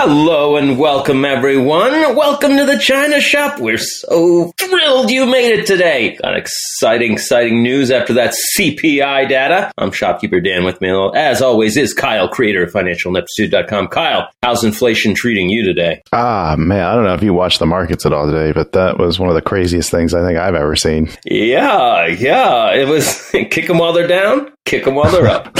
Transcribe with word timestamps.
Hello 0.00 0.54
and 0.54 0.78
welcome, 0.78 1.24
everyone. 1.24 2.14
Welcome 2.14 2.56
to 2.56 2.64
the 2.64 2.78
China 2.78 3.20
Shop. 3.20 3.58
We're 3.58 3.78
so 3.78 4.52
thrilled 4.56 5.10
you 5.10 5.26
made 5.26 5.58
it 5.58 5.66
today. 5.66 6.16
Got 6.22 6.36
exciting, 6.36 7.14
exciting 7.14 7.64
news 7.64 7.90
after 7.90 8.12
that 8.12 8.32
CPI 8.56 9.28
data. 9.28 9.72
I'm 9.76 9.90
shopkeeper 9.90 10.38
Dan 10.38 10.62
with 10.62 10.80
me, 10.80 10.88
as 11.16 11.42
always, 11.42 11.76
is 11.76 11.94
Kyle, 11.94 12.28
creator 12.28 12.62
of 12.62 12.72
FinancialIneptitude.com. 12.72 13.88
Kyle, 13.88 14.30
how's 14.40 14.62
inflation 14.62 15.16
treating 15.16 15.48
you 15.48 15.64
today? 15.64 16.00
Ah, 16.12 16.54
man, 16.56 16.86
I 16.86 16.94
don't 16.94 17.02
know 17.02 17.14
if 17.14 17.22
you 17.24 17.34
watched 17.34 17.58
the 17.58 17.66
markets 17.66 18.06
at 18.06 18.12
all 18.12 18.30
today, 18.30 18.52
but 18.52 18.70
that 18.74 18.98
was 18.98 19.18
one 19.18 19.30
of 19.30 19.34
the 19.34 19.42
craziest 19.42 19.90
things 19.90 20.14
I 20.14 20.24
think 20.24 20.38
I've 20.38 20.54
ever 20.54 20.76
seen. 20.76 21.10
Yeah, 21.24 22.06
yeah. 22.06 22.72
It 22.72 22.86
was 22.86 23.30
kick 23.32 23.66
them 23.66 23.78
while 23.78 23.92
they're 23.92 24.06
down, 24.06 24.52
kick 24.64 24.84
them 24.84 24.94
while 24.94 25.10
they're 25.10 25.26
up. 25.26 25.58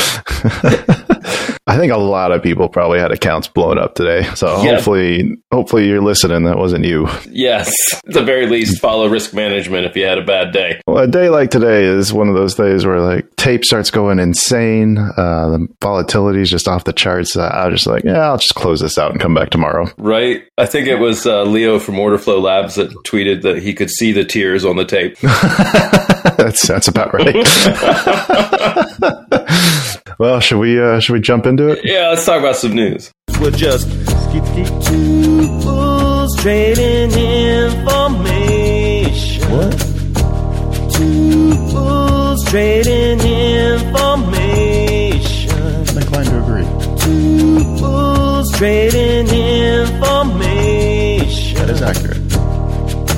I 1.69 1.77
think 1.77 1.93
a 1.93 1.99
lot 1.99 2.33
of 2.33 2.43
people 2.43 2.71
probably 2.71 2.99
had 2.99 3.13
accounts 3.13 3.47
blown 3.47 3.79
up 3.79 3.95
today. 3.95 4.23
So 4.35 4.63
yeah. 4.63 4.77
hopefully, 4.77 5.37
hopefully 5.53 5.87
you're 5.87 6.01
listening. 6.01 6.45
That 6.45 6.57
wasn't 6.57 6.87
you. 6.87 7.07
Yes, 7.29 7.71
at 8.07 8.15
the 8.15 8.25
very 8.25 8.47
least, 8.47 8.81
follow 8.81 9.07
risk 9.07 9.35
management 9.35 9.85
if 9.85 9.95
you 9.95 10.07
had 10.07 10.17
a 10.17 10.25
bad 10.25 10.53
day. 10.53 10.81
Well, 10.87 11.05
a 11.05 11.07
day 11.07 11.29
like 11.29 11.51
today 11.51 11.85
is 11.85 12.11
one 12.11 12.31
of 12.31 12.35
those 12.35 12.55
days 12.55 12.87
where 12.87 13.03
like 13.03 13.37
tape 13.37 13.67
starts 13.67 13.91
going 13.91 14.19
insane. 14.19 14.97
Uh, 14.97 15.49
the 15.51 15.69
volatility 15.83 16.41
is 16.41 16.49
just 16.49 16.69
off 16.69 16.85
the 16.85 16.95
charts. 16.95 17.37
Uh, 17.37 17.43
I 17.43 17.67
was 17.67 17.75
just 17.75 17.87
like, 17.87 18.03
yeah, 18.03 18.31
I'll 18.31 18.39
just 18.39 18.55
close 18.55 18.81
this 18.81 18.97
out 18.97 19.11
and 19.11 19.21
come 19.21 19.35
back 19.35 19.51
tomorrow. 19.51 19.93
Right. 19.99 20.45
I 20.57 20.65
think 20.65 20.89
it 20.89 20.97
was 20.97 21.27
uh, 21.27 21.43
Leo 21.43 21.79
from 21.79 21.97
Orderflow 21.97 22.41
Labs 22.41 22.77
that 22.77 22.89
tweeted 23.05 23.43
that 23.43 23.59
he 23.59 23.75
could 23.75 23.91
see 23.91 24.13
the 24.13 24.25
tears 24.25 24.65
on 24.65 24.77
the 24.77 24.87
tape. 24.87 25.19
that's 26.39 26.67
that's 26.67 26.89
about 26.89 27.13
right. 27.13 27.35
well, 30.19 30.41
should 30.41 30.59
we 30.59 30.79
uh, 30.81 30.99
should 31.01 31.13
we 31.15 31.21
jump 31.21 31.47
into 31.47 31.69
it? 31.69 31.81
Yeah, 31.85 32.09
let's 32.11 32.25
talk 32.27 32.41
about 32.41 32.57
some 32.57 32.75
news. 32.75 33.11
We're 33.41 33.51
just 33.53 33.87
skip 33.89 34.45
two 34.85 35.47
bulls 35.63 36.37
trading 36.43 37.13
information. 37.13 39.43
What? 39.53 39.79
Two 40.93 41.55
bulls 41.73 42.45
trading 42.47 43.21
information. 43.21 45.53
I'm 45.89 45.99
inclined 45.99 46.29
to 46.29 46.39
agree. 46.43 46.67
Two 46.99 47.65
bulls 47.81 48.51
trading 48.57 49.29
information. 49.29 51.57
That 51.59 51.71
is 51.71 51.81
accurate. 51.83 52.17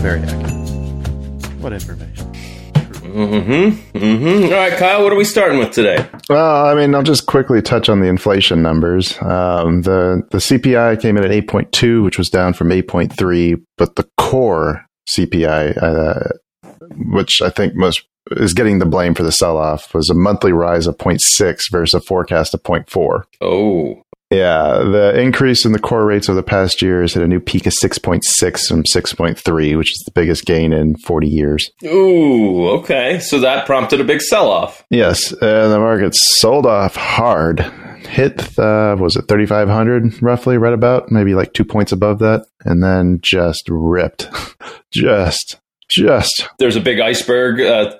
Very 0.00 0.20
accurate. 0.20 0.39
Mm-hmm. 3.28 3.98
Mm-hmm. 3.98 4.44
All 4.44 4.50
right, 4.50 4.72
Kyle, 4.72 5.02
what 5.02 5.12
are 5.12 5.16
we 5.16 5.24
starting 5.24 5.58
with 5.58 5.72
today? 5.72 6.08
Well, 6.28 6.66
I 6.66 6.74
mean, 6.74 6.94
I'll 6.94 7.02
just 7.02 7.26
quickly 7.26 7.60
touch 7.60 7.88
on 7.88 8.00
the 8.00 8.06
inflation 8.06 8.62
numbers. 8.62 9.20
Um, 9.20 9.82
the 9.82 10.22
the 10.30 10.38
CPI 10.38 11.00
came 11.00 11.16
in 11.16 11.24
at 11.24 11.30
8.2, 11.30 12.02
which 12.04 12.18
was 12.18 12.30
down 12.30 12.54
from 12.54 12.70
8.3, 12.70 13.62
but 13.76 13.96
the 13.96 14.08
core 14.16 14.86
CPI, 15.08 15.76
uh, 15.82 16.28
which 17.12 17.42
I 17.42 17.50
think 17.50 17.74
most 17.74 18.02
is 18.32 18.54
getting 18.54 18.78
the 18.78 18.86
blame 18.86 19.14
for 19.14 19.22
the 19.22 19.32
sell 19.32 19.58
off, 19.58 19.92
was 19.94 20.08
a 20.08 20.14
monthly 20.14 20.52
rise 20.52 20.86
of 20.86 20.96
0.6 20.96 21.70
versus 21.70 21.94
a 21.94 22.00
forecast 22.00 22.54
of 22.54 22.62
0.4. 22.62 23.24
Oh, 23.40 24.02
yeah, 24.30 24.78
the 24.78 25.20
increase 25.20 25.64
in 25.64 25.72
the 25.72 25.78
core 25.80 26.04
rates 26.06 26.28
over 26.28 26.36
the 26.36 26.42
past 26.44 26.82
years 26.82 27.14
hit 27.14 27.22
a 27.22 27.26
new 27.28 27.40
peak 27.40 27.66
of 27.66 27.72
6.6 27.72 28.20
from 28.68 28.84
6.3, 28.84 29.76
which 29.76 29.90
is 29.90 30.02
the 30.04 30.12
biggest 30.12 30.44
gain 30.44 30.72
in 30.72 30.96
40 30.96 31.28
years. 31.28 31.70
Ooh, 31.84 32.68
okay. 32.68 33.18
So 33.18 33.40
that 33.40 33.66
prompted 33.66 34.00
a 34.00 34.04
big 34.04 34.20
sell 34.20 34.48
off. 34.48 34.84
Yes, 34.88 35.32
and 35.32 35.72
the 35.72 35.80
market 35.80 36.14
sold 36.14 36.64
off 36.64 36.94
hard. 36.94 37.60
Hit, 38.08 38.58
uh, 38.58 38.96
was 38.98 39.16
it 39.16 39.28
3,500 39.28 40.22
roughly, 40.22 40.58
right 40.58 40.72
about? 40.72 41.10
Maybe 41.10 41.34
like 41.34 41.52
two 41.52 41.64
points 41.64 41.90
above 41.92 42.20
that. 42.20 42.46
And 42.64 42.82
then 42.82 43.18
just 43.22 43.64
ripped. 43.68 44.28
just 44.90 45.60
just 45.90 46.48
there's 46.58 46.76
a 46.76 46.80
big 46.80 47.00
iceberg 47.00 47.60
uh, 47.60 47.92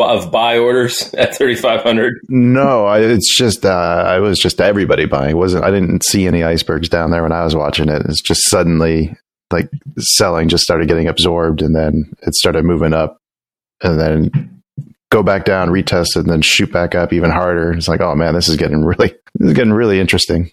of 0.00 0.30
buy 0.30 0.58
orders 0.58 1.12
at 1.18 1.36
3500 1.36 2.14
no 2.28 2.86
I, 2.86 3.00
it's 3.00 3.36
just 3.36 3.64
uh, 3.64 4.04
i 4.06 4.18
was 4.18 4.38
just 4.38 4.60
everybody 4.60 5.06
buying. 5.06 5.30
It 5.30 5.38
wasn't 5.38 5.64
i 5.64 5.70
didn't 5.70 6.04
see 6.04 6.26
any 6.26 6.42
icebergs 6.42 6.88
down 6.88 7.10
there 7.10 7.22
when 7.22 7.32
i 7.32 7.44
was 7.44 7.54
watching 7.54 7.88
it. 7.88 8.02
It's 8.06 8.20
just 8.20 8.48
suddenly 8.48 9.16
like 9.52 9.70
selling 9.98 10.48
just 10.48 10.64
started 10.64 10.88
getting 10.88 11.08
absorbed 11.08 11.62
and 11.62 11.74
then 11.74 12.12
it 12.22 12.34
started 12.34 12.64
moving 12.64 12.92
up 12.92 13.18
and 13.82 14.00
then 14.00 14.62
go 15.10 15.22
back 15.22 15.44
down 15.44 15.68
retest 15.68 16.16
and 16.16 16.28
then 16.28 16.42
shoot 16.42 16.72
back 16.72 16.94
up 16.94 17.12
even 17.12 17.30
harder. 17.30 17.72
It's 17.72 17.88
like 17.88 18.00
oh 18.00 18.14
man 18.14 18.34
this 18.34 18.48
is 18.48 18.56
getting 18.56 18.84
really 18.84 19.14
this 19.34 19.48
is 19.48 19.54
getting 19.54 19.72
really 19.72 20.00
interesting. 20.00 20.50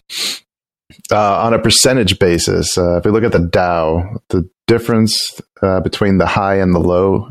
Uh, 1.11 1.43
on 1.43 1.53
a 1.53 1.59
percentage 1.59 2.19
basis, 2.19 2.77
uh, 2.77 2.97
if 2.97 3.05
we 3.05 3.11
look 3.11 3.23
at 3.23 3.31
the 3.31 3.39
Dow, 3.39 4.19
the 4.29 4.47
difference 4.67 5.41
uh, 5.63 5.79
between 5.79 6.17
the 6.17 6.25
high 6.25 6.55
and 6.55 6.73
the 6.73 6.79
low 6.79 7.29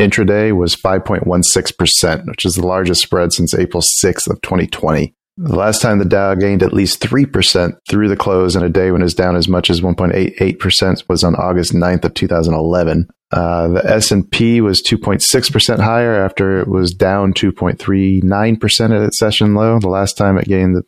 intraday 0.00 0.56
was 0.56 0.76
5.16%, 0.76 2.26
which 2.26 2.44
is 2.44 2.54
the 2.54 2.66
largest 2.66 3.02
spread 3.02 3.32
since 3.32 3.54
April 3.54 3.82
6th 3.82 4.28
of 4.28 4.40
2020. 4.42 5.14
The 5.38 5.56
last 5.56 5.82
time 5.82 5.98
the 5.98 6.06
Dow 6.06 6.34
gained 6.34 6.62
at 6.62 6.72
least 6.72 7.02
3% 7.02 7.76
through 7.90 8.08
the 8.08 8.16
close 8.16 8.56
in 8.56 8.62
a 8.62 8.70
day 8.70 8.90
when 8.90 9.02
it 9.02 9.04
was 9.04 9.14
down 9.14 9.36
as 9.36 9.48
much 9.48 9.68
as 9.68 9.82
1.88% 9.82 11.08
was 11.10 11.22
on 11.22 11.34
August 11.34 11.74
9th 11.74 12.06
of 12.06 12.14
2011. 12.14 13.06
Uh, 13.32 13.68
the 13.68 13.84
S&P 13.84 14.62
was 14.62 14.82
2.6% 14.82 15.78
higher 15.78 16.14
after 16.24 16.60
it 16.60 16.68
was 16.68 16.94
down 16.94 17.34
2.39% 17.34 18.96
at 18.96 19.02
its 19.02 19.18
session 19.18 19.54
low. 19.54 19.78
The 19.78 19.88
last 19.88 20.16
time 20.16 20.38
it 20.38 20.48
gained 20.48 20.82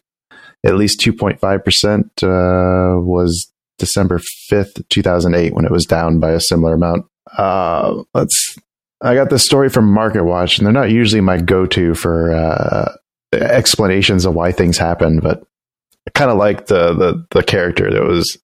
at 0.64 0.76
least 0.76 1.00
2.5% 1.00 2.22
uh, 2.22 3.00
was 3.00 3.52
December 3.78 4.20
5th, 4.50 4.86
2008, 4.88 5.54
when 5.54 5.64
it 5.64 5.70
was 5.70 5.86
down 5.86 6.20
by 6.20 6.32
a 6.32 6.40
similar 6.40 6.74
amount. 6.74 7.06
Uh, 7.36 8.02
let's. 8.14 8.56
I 9.00 9.14
got 9.14 9.30
this 9.30 9.44
story 9.44 9.68
from 9.68 9.92
Market 9.92 10.24
Watch, 10.24 10.58
and 10.58 10.66
they're 10.66 10.72
not 10.72 10.90
usually 10.90 11.20
my 11.20 11.38
go 11.38 11.66
to 11.66 11.94
for 11.94 12.32
uh, 12.32 12.92
explanations 13.32 14.24
of 14.24 14.34
why 14.34 14.50
things 14.50 14.76
happen, 14.76 15.20
but 15.20 15.44
kind 16.14 16.30
of 16.30 16.36
like 16.36 16.66
the, 16.66 16.94
the, 16.94 17.26
the 17.30 17.42
character 17.42 17.90
that 17.90 18.04
was 18.04 18.38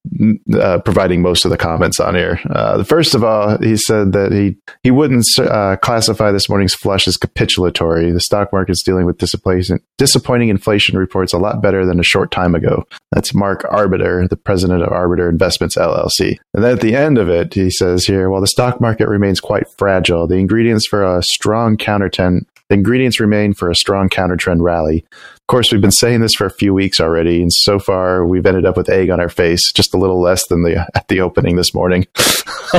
uh, 0.59 0.79
providing 0.81 1.23
most 1.23 1.45
of 1.45 1.51
the 1.51 1.57
comments 1.57 2.01
on 2.01 2.15
here. 2.15 2.41
Uh, 2.51 2.83
first 2.85 3.15
of 3.15 3.25
all, 3.25 3.59
he 3.59 3.77
said 3.77 4.13
that 4.13 4.33
he 4.33 4.57
he 4.83 4.91
wouldn't 4.91 5.27
uh, 5.39 5.77
classify 5.77 6.31
this 6.33 6.49
morning's 6.49 6.75
flush 6.75 7.07
as 7.09 7.17
capitulatory. 7.17 8.13
The 8.13 8.21
stock 8.21 8.53
market's 8.53 8.83
dealing 8.83 9.07
with 9.07 9.19
disappointing 9.19 9.81
disappointing 9.99 10.49
inflation 10.49 10.99
reports 10.99 11.33
a 11.33 11.39
lot 11.39 11.63
better 11.63 11.87
than 11.87 12.01
a 12.01 12.05
short 12.05 12.31
time 12.31 12.55
ago. 12.55 12.85
That's 13.13 13.35
Mark 13.35 13.63
Arbeter, 13.65 14.29
the 14.29 14.37
president 14.37 14.83
of 14.83 14.91
Arbeter 14.91 15.29
Investments 15.29 15.77
LLC. 15.77 16.39
And 16.53 16.65
then 16.65 16.73
at 16.73 16.81
the 16.81 16.97
end 16.97 17.19
of 17.19 17.29
it, 17.29 17.55
he 17.55 17.71
says 17.71 18.07
here, 18.07 18.31
while 18.31 18.41
the 18.41 18.47
stock 18.47 18.81
market 18.81 19.09
remains 19.09 19.41
quite 19.41 19.67
fragile, 19.79 20.27
the 20.27 20.37
ingredients 20.37 20.87
for 20.87 21.03
a 21.05 21.23
strong 21.23 21.77
counter 21.77 22.09
trend 22.09 22.47
the 22.69 22.77
ingredients 22.77 23.21
remain 23.21 23.53
for 23.53 23.71
a 23.71 23.75
strong 23.75 24.09
counter 24.09 24.37
trend 24.37 24.65
rally. 24.65 25.05
Of 25.45 25.49
course, 25.49 25.71
we've 25.71 25.81
been 25.83 25.91
saying 25.91 26.23
this 26.23 26.33
for 26.33 26.47
a 26.47 26.51
few 26.51 26.73
weeks 26.73 27.01
already, 27.01 27.43
and 27.43 27.53
so 27.53 27.79
far 27.79 28.27
we've 28.27 28.47
ended 28.47 28.65
up 28.65 28.79
with 28.79 28.89
egg 28.89 29.11
on 29.11 29.21
our 29.21 29.29
face, 29.29 29.73
just 29.73 29.93
a 29.93 29.99
little 29.99 30.19
less 30.19 30.47
than 30.49 30.63
the 30.63 30.91
at 30.95 31.07
the 31.09 31.21
opening 31.21 31.57
this 31.57 31.75
morning. 31.75 32.07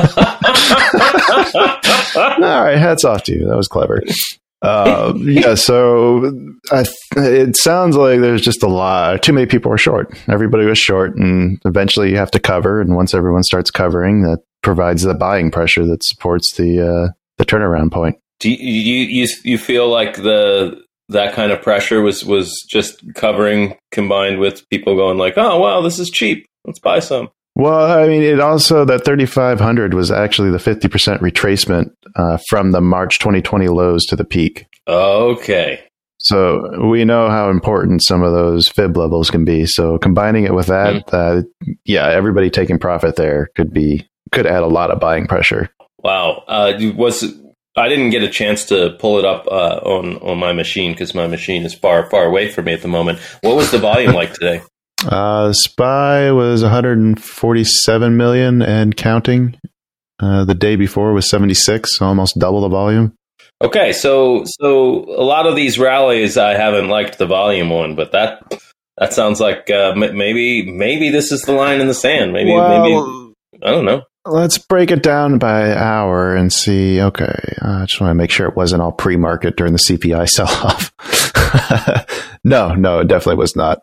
All 2.16 2.64
right, 2.64 2.78
hats 2.78 3.06
off 3.06 3.22
to 3.26 3.34
you. 3.34 3.48
That 3.48 3.56
was 3.56 3.68
clever. 3.68 4.02
Uh, 4.64 5.14
yeah, 5.18 5.54
so 5.54 6.26
I, 6.72 6.86
it 7.18 7.56
sounds 7.56 7.98
like 7.98 8.20
there's 8.22 8.42
just 8.42 8.64
a 8.64 8.68
lot. 8.68 9.22
Too 9.22 9.34
many 9.34 9.46
people 9.46 9.72
are 9.72 9.78
short. 9.78 10.18
Everybody 10.28 10.66
was 10.66 10.80
short, 10.80 11.16
and 11.16 11.60
eventually 11.66 12.10
you 12.10 12.18
have 12.18 12.32
to 12.32 12.40
cover. 12.40 12.82
And 12.82 12.96
once 12.96 13.14
everyone 13.14 13.44
starts 13.44 13.70
covering, 13.70 14.24
that 14.24 14.40
provides 14.64 15.04
the 15.04 15.14
buying 15.14 15.52
pressure 15.52 15.86
that 15.86 16.04
supports 16.04 16.56
the 16.56 16.82
uh, 16.82 17.12
the 17.38 17.46
turnaround 17.46 17.92
point. 17.92 18.18
Do 18.40 18.50
you, 18.50 18.58
you 18.58 19.22
you 19.22 19.28
you 19.44 19.58
feel 19.60 19.88
like 19.88 20.16
the 20.16 20.84
that 21.10 21.34
kind 21.34 21.52
of 21.52 21.62
pressure 21.62 22.02
was 22.02 22.26
was 22.26 22.66
just 22.70 23.02
covering 23.14 23.76
combined 23.92 24.40
with 24.40 24.68
people 24.70 24.96
going 24.96 25.18
like, 25.18 25.34
"Oh, 25.38 25.60
wow, 25.60 25.82
this 25.82 26.00
is 26.00 26.10
cheap. 26.10 26.46
Let's 26.66 26.80
buy 26.80 27.00
some." 27.00 27.30
Well, 27.56 27.90
I 27.90 28.08
mean, 28.08 28.22
it 28.22 28.42
also 28.42 28.84
that 28.86 29.06
3500 29.06 29.94
was 29.94 30.12
actually 30.12 30.52
the 30.52 30.58
50% 30.58 31.20
retracement 31.20 31.92
uh, 32.16 32.38
from 32.50 32.72
the 32.72 32.82
March 32.82 33.20
2020 33.20 33.70
lows 33.70 34.06
to 34.08 34.18
the 34.18 34.26
peak. 34.26 34.66
Okay. 34.88 35.82
So 36.20 36.90
we 36.90 37.06
know 37.06 37.30
how 37.30 37.50
important 37.50 38.04
some 38.04 38.24
of 38.24 38.34
those 38.34 38.68
fib 38.68 38.98
levels 38.98 39.30
can 39.30 39.46
be. 39.46 39.66
So 39.66 39.98
combining 39.98 40.44
it 40.44 40.54
with 40.54 40.68
that, 40.68 41.04
uh, 41.14 41.44
yeah, 41.86 42.10
everybody 42.10 42.50
taking 42.50 42.80
profit 42.80 43.16
there 43.16 43.50
could 43.56 43.74
be 43.74 44.08
could 44.32 44.48
add 44.48 44.64
a 44.64 44.68
lot 44.68 44.92
of 44.92 45.00
buying 45.00 45.28
pressure. 45.28 45.70
Wow. 46.00 46.44
Uh, 46.48 46.74
was 46.96 47.24
I 47.78 47.90
didn't 47.90 48.12
get 48.12 48.24
a 48.24 48.30
chance 48.30 48.66
to 48.66 48.96
pull 49.00 49.20
it 49.20 49.26
up 49.26 49.48
uh, 49.48 49.80
on 49.84 50.18
on 50.18 50.38
my 50.38 50.54
machine 50.54 50.92
because 50.94 51.14
my 51.14 51.28
machine 51.28 51.64
is 51.66 51.74
far 51.74 52.10
far 52.10 52.26
away 52.26 52.50
from 52.50 52.66
me 52.66 52.74
at 52.74 52.82
the 52.82 52.88
moment. 52.88 53.20
What 53.42 53.56
was 53.56 53.72
the 53.72 53.80
volume 53.80 54.14
like 54.14 54.34
today? 54.34 54.62
Uh, 55.06 55.52
Spy 55.54 56.32
was 56.32 56.62
147 56.64 58.18
million 58.18 58.62
and 58.62 58.96
counting. 58.96 59.60
Uh, 60.20 60.46
the 60.46 60.56
day 60.56 60.78
before 60.78 61.12
was 61.12 61.30
76, 61.30 61.98
so 61.98 62.06
almost 62.06 62.40
double 62.40 62.62
the 62.62 62.70
volume. 62.70 63.14
Okay, 63.62 63.92
so 63.92 64.44
so 64.46 65.04
a 65.14 65.24
lot 65.24 65.46
of 65.46 65.56
these 65.56 65.78
rallies 65.78 66.38
I 66.38 66.56
haven't 66.56 66.88
liked 66.88 67.18
the 67.18 67.26
volume 67.26 67.72
on, 67.72 67.96
but 67.96 68.14
that 68.14 68.42
that 68.98 69.14
sounds 69.14 69.42
like 69.42 69.70
uh, 69.70 69.94
m- 69.96 70.18
maybe 70.18 70.72
maybe 70.72 71.10
this 71.10 71.32
is 71.34 71.42
the 71.42 71.52
line 71.52 71.82
in 71.82 71.88
the 71.88 71.94
sand. 71.94 72.32
Maybe 72.32 72.54
maybe 72.54 72.94
I 73.62 73.72
don't 73.72 73.86
know. 73.86 74.04
Let's 74.26 74.58
break 74.58 74.90
it 74.90 75.04
down 75.04 75.38
by 75.38 75.76
hour 75.76 76.36
and 76.36 76.52
see. 76.52 77.00
Okay, 77.00 77.56
uh, 77.62 77.82
I 77.82 77.86
just 77.86 78.02
want 78.02 78.10
to 78.10 78.16
make 78.16 78.32
sure 78.32 78.48
it 78.48 78.56
wasn't 78.56 78.82
all 78.82 78.92
pre-market 78.92 79.56
during 79.56 79.74
the 79.74 79.80
CPI 79.80 80.28
sell-off. 80.30 80.92
no, 82.44 82.74
no, 82.74 83.00
it 83.00 83.08
definitely 83.08 83.40
was 83.40 83.56
not. 83.56 83.82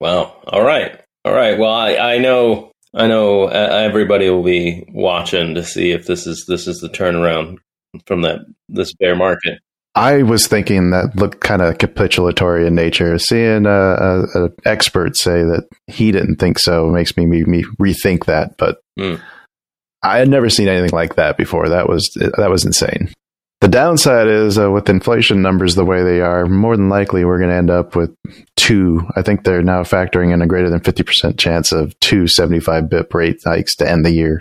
Wow. 0.00 0.34
All 0.46 0.62
right. 0.62 0.98
All 1.24 1.34
right. 1.34 1.58
Well, 1.58 1.72
I, 1.72 1.96
I 1.96 2.18
know 2.18 2.72
I 2.94 3.06
know 3.06 3.44
uh, 3.44 3.68
everybody 3.70 4.30
will 4.30 4.42
be 4.42 4.84
watching 4.88 5.54
to 5.54 5.62
see 5.62 5.90
if 5.90 6.06
this 6.06 6.26
is 6.26 6.46
this 6.48 6.66
is 6.66 6.80
the 6.80 6.88
turnaround 6.88 7.58
from 8.06 8.22
that 8.22 8.40
this 8.68 8.94
bear 8.94 9.14
market. 9.14 9.58
I 9.94 10.22
was 10.22 10.46
thinking 10.46 10.90
that 10.90 11.16
looked 11.16 11.40
kind 11.40 11.60
of 11.60 11.78
capitulatory 11.78 12.66
in 12.66 12.74
nature. 12.76 13.18
Seeing 13.18 13.66
a, 13.66 13.70
a, 13.70 14.22
a, 14.44 14.48
expert 14.64 15.16
say 15.16 15.42
that 15.42 15.68
he 15.88 16.12
didn't 16.12 16.36
think 16.36 16.60
so 16.60 16.86
makes 16.86 17.16
me, 17.16 17.26
me, 17.26 17.42
me 17.42 17.64
rethink 17.80 18.26
that. 18.26 18.56
But 18.56 18.78
Mm. 19.00 19.20
I 20.02 20.18
had 20.18 20.28
never 20.28 20.48
seen 20.48 20.68
anything 20.68 20.96
like 20.96 21.16
that 21.16 21.36
before. 21.36 21.68
That 21.68 21.88
was 21.88 22.10
that 22.14 22.50
was 22.50 22.64
insane. 22.64 23.12
The 23.60 23.68
downside 23.68 24.26
is 24.26 24.58
uh, 24.58 24.70
with 24.70 24.88
inflation 24.88 25.42
numbers 25.42 25.74
the 25.74 25.84
way 25.84 26.02
they 26.02 26.22
are, 26.22 26.46
more 26.46 26.76
than 26.78 26.88
likely 26.88 27.26
we're 27.26 27.38
going 27.38 27.50
to 27.50 27.56
end 27.56 27.70
up 27.70 27.94
with 27.94 28.14
two. 28.56 29.06
I 29.16 29.20
think 29.20 29.44
they're 29.44 29.62
now 29.62 29.82
factoring 29.82 30.32
in 30.32 30.40
a 30.40 30.46
greater 30.46 30.70
than 30.70 30.80
fifty 30.80 31.02
percent 31.02 31.38
chance 31.38 31.70
of 31.70 31.98
two 32.00 32.26
75 32.26 32.88
bip 32.88 33.12
rate 33.12 33.42
hikes 33.44 33.76
to 33.76 33.90
end 33.90 34.06
the 34.06 34.12
year, 34.12 34.40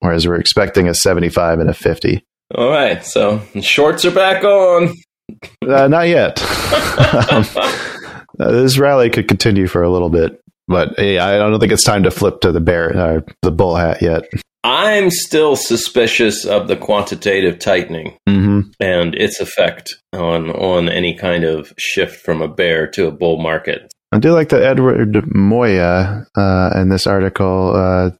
whereas 0.00 0.28
we're 0.28 0.40
expecting 0.40 0.88
a 0.88 0.94
seventy 0.94 1.30
five 1.30 1.58
and 1.58 1.70
a 1.70 1.74
fifty. 1.74 2.22
All 2.54 2.70
right. 2.70 3.04
So 3.04 3.40
shorts 3.60 4.04
are 4.04 4.10
back 4.10 4.44
on. 4.44 4.94
Uh, 5.66 5.88
not 5.88 6.08
yet. 6.08 6.40
um, 7.32 7.44
uh, 8.40 8.52
this 8.52 8.78
rally 8.78 9.10
could 9.10 9.28
continue 9.28 9.66
for 9.66 9.82
a 9.82 9.90
little 9.90 10.10
bit, 10.10 10.40
but 10.66 10.94
hey, 10.96 11.18
I 11.18 11.36
don't 11.36 11.58
think 11.60 11.72
it's 11.72 11.84
time 11.84 12.02
to 12.04 12.10
flip 12.10 12.40
to 12.42 12.52
the 12.52 12.60
bear, 12.60 12.96
uh, 12.96 13.20
the 13.42 13.50
bull 13.50 13.76
hat 13.76 14.02
yet. 14.02 14.24
I'm 14.68 15.10
still 15.10 15.56
suspicious 15.56 16.44
of 16.44 16.68
the 16.68 16.76
quantitative 16.76 17.58
tightening 17.58 18.16
Mm-hmm. 18.28 18.60
and 18.80 19.14
its 19.14 19.40
effect 19.40 19.94
on 20.12 20.50
on 20.50 20.88
any 20.88 21.14
kind 21.14 21.44
of 21.44 21.72
shift 21.78 22.16
from 22.24 22.42
a 22.42 22.48
bear 22.48 22.86
to 22.88 23.06
a 23.06 23.10
bull 23.10 23.38
market. 23.40 23.90
I 24.12 24.18
do 24.18 24.32
like 24.32 24.50
that 24.50 24.62
Edward 24.62 25.24
Moya 25.34 26.24
uh, 26.36 26.70
in 26.76 26.88
this 26.90 27.06
article 27.06 27.72
uh, 27.74 28.10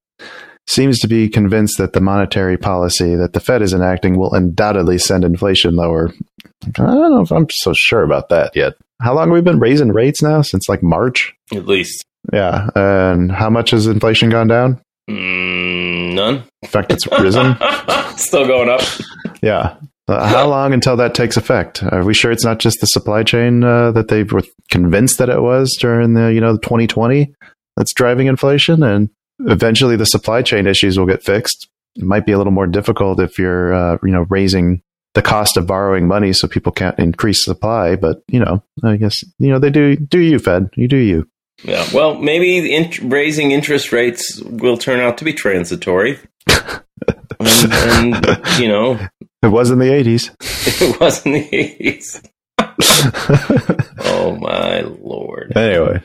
seems 0.69 0.99
to 1.01 1.09
be 1.09 1.29
convinced 1.29 1.77
that 1.79 1.93
the 1.93 2.01
monetary 2.01 2.57
policy 2.57 3.15
that 3.17 3.33
the 3.35 3.41
Fed 3.41 3.63
is 3.63 3.73
enacting 3.75 4.19
will 4.19 4.33
undoubtedly 4.35 4.99
send 4.99 5.25
inflation 5.25 5.77
lower. 5.77 6.11
I 6.65 6.71
don't 6.83 7.11
know 7.15 7.21
if 7.21 7.31
I'm 7.33 7.47
so 7.51 7.73
sure 7.75 8.03
about 8.03 8.29
that 8.31 8.57
yet. 8.57 8.73
How 9.01 9.15
long 9.15 9.29
have 9.29 9.35
we 9.35 9.41
been 9.43 9.61
raising 9.61 9.93
rates 9.93 10.23
now? 10.23 10.43
Since 10.43 10.69
like 10.69 10.83
March? 10.83 11.35
At 11.55 11.67
least 11.67 12.05
Yeah. 12.33 12.69
And 12.75 13.31
how 13.31 13.51
much 13.51 13.71
has 13.71 13.87
inflation 13.87 14.31
gone 14.31 14.49
down? 14.49 14.81
Mm, 15.09 16.15
none. 16.15 16.45
In 16.63 16.69
fact, 16.69 16.93
it's 16.93 17.07
risen. 17.21 17.57
Still 18.17 18.47
going 18.47 18.69
up. 18.69 18.83
Yeah. 19.43 19.77
Uh, 20.09 20.27
how 20.27 20.49
long 20.49 20.73
until 20.73 20.97
that 20.97 21.15
takes 21.15 21.37
effect? 21.37 21.83
Are 21.83 22.03
we 22.03 22.15
sure 22.15 22.33
it's 22.33 22.45
not 22.45 22.59
just 22.59 22.81
the 22.81 22.87
supply 22.87 23.23
chain 23.23 23.63
uh, 23.63 23.93
that 23.93 24.09
they 24.09 24.23
were 24.23 24.43
convinced 24.71 25.19
that 25.19 25.29
it 25.29 25.43
was 25.43 25.77
during 25.79 26.15
the 26.15 26.33
you 26.33 26.41
know 26.41 26.57
2020 26.57 27.35
that's 27.77 27.93
driving 27.93 28.27
inflation, 28.27 28.83
and 28.83 29.11
eventually 29.41 29.97
the 29.97 30.07
supply 30.07 30.43
chain 30.43 30.67
issues 30.67 30.99
will 30.99 31.07
get 31.07 31.23
fixed. 31.23 31.69
It 31.95 32.05
might 32.05 32.25
be 32.25 32.33
a 32.33 32.39
little 32.39 32.53
more 32.53 32.67
difficult 32.67 33.21
if 33.21 33.39
you're 33.39 33.75
uh, 33.75 33.99
you 34.03 34.11
know 34.11 34.25
raising 34.31 34.83
the 35.15 35.23
cost 35.23 35.57
of 35.57 35.67
borrowing 35.67 36.07
money 36.07 36.33
so 36.33 36.49
people 36.49 36.73
can't 36.73 36.99
increase 36.99 37.45
supply, 37.45 37.95
but 37.97 38.23
you 38.29 38.41
know 38.41 38.63
I 38.83 38.97
guess 38.97 39.23
you 39.39 39.51
know 39.51 39.59
they 39.59 39.71
do 39.71 39.97
do 39.97 40.21
you 40.21 40.39
Fed 40.39 40.71
you 40.75 40.89
do 40.89 40.97
you. 40.97 41.29
Yeah. 41.65 41.87
Well, 41.93 42.15
maybe 42.17 42.61
the 42.61 42.75
int- 42.75 42.99
raising 43.01 43.51
interest 43.51 43.93
rates 43.93 44.41
will 44.43 44.77
turn 44.79 45.01
out 45.01 45.19
to 45.19 45.25
be 45.25 45.33
transitory. 45.33 46.19
and, 47.41 47.73
and, 47.75 48.47
you 48.59 48.69
know, 48.69 48.99
It 49.43 49.49
was 49.49 49.71
in 49.71 49.79
the 49.79 49.87
80s. 49.87 50.31
it 50.83 51.01
wasn't 51.01 51.35
the 51.51 51.79
80s. 51.81 52.25
Oh, 54.11 54.37
my 54.37 54.81
lord. 54.81 55.57
anyway, 55.57 56.03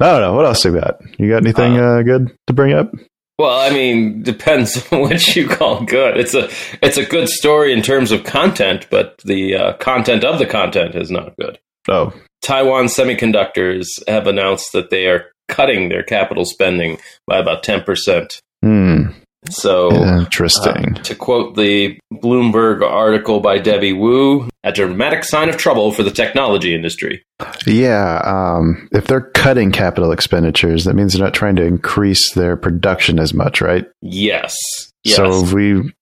I 0.00 0.04
don't 0.04 0.20
know 0.20 0.34
what 0.34 0.44
else 0.46 0.64
you 0.64 0.72
got. 0.78 1.00
You 1.18 1.30
got 1.30 1.42
anything 1.42 1.78
uh, 1.78 2.02
good 2.02 2.34
to 2.48 2.52
bring 2.52 2.72
up? 2.74 2.92
Well, 3.38 3.58
I 3.58 3.70
mean, 3.70 4.22
depends 4.22 4.82
on 4.92 5.00
what 5.00 5.34
you 5.36 5.46
call 5.48 5.84
good. 5.84 6.16
It's 6.18 6.34
a 6.34 6.48
it's 6.82 6.96
a 6.96 7.04
good 7.04 7.28
story 7.28 7.72
in 7.72 7.82
terms 7.82 8.10
of 8.12 8.24
content, 8.24 8.86
but 8.90 9.18
the 9.24 9.54
uh, 9.54 9.72
content 9.74 10.24
of 10.24 10.38
the 10.38 10.46
content 10.46 10.94
is 10.94 11.10
not 11.10 11.36
good. 11.36 11.58
Oh, 11.88 12.12
Taiwan 12.46 12.84
Semiconductors 12.84 13.86
have 14.06 14.28
announced 14.28 14.72
that 14.72 14.90
they 14.90 15.06
are 15.08 15.26
cutting 15.48 15.88
their 15.88 16.04
capital 16.04 16.44
spending 16.44 16.96
by 17.26 17.38
about 17.38 17.64
ten 17.64 17.82
percent. 17.82 18.40
hmm, 18.62 19.06
So, 19.50 19.90
interesting. 19.92 20.96
Uh, 20.96 21.02
to 21.02 21.16
quote 21.16 21.56
the 21.56 21.98
Bloomberg 22.12 22.82
article 22.88 23.40
by 23.40 23.58
Debbie 23.58 23.92
Wu, 23.92 24.48
a 24.62 24.70
dramatic 24.70 25.24
sign 25.24 25.48
of 25.48 25.56
trouble 25.56 25.90
for 25.90 26.04
the 26.04 26.10
technology 26.12 26.72
industry. 26.72 27.24
Yeah, 27.66 28.20
um, 28.24 28.88
if 28.92 29.08
they're 29.08 29.30
cutting 29.32 29.72
capital 29.72 30.12
expenditures, 30.12 30.84
that 30.84 30.94
means 30.94 31.14
they're 31.14 31.24
not 31.24 31.34
trying 31.34 31.56
to 31.56 31.64
increase 31.64 32.32
their 32.34 32.56
production 32.56 33.18
as 33.18 33.34
much, 33.34 33.60
right? 33.60 33.86
Yes. 34.02 34.54
Yes. 35.02 35.16
So 35.16 35.44
if 35.44 35.52
we 35.52 35.92